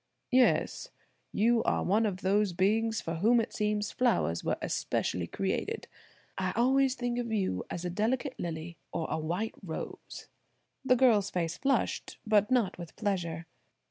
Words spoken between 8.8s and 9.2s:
or a